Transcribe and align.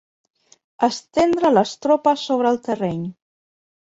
Estendre 0.85 1.51
les 1.57 1.73
tropes 1.87 2.23
sobre 2.31 2.49
el 2.53 2.59
terreny. 2.69 3.05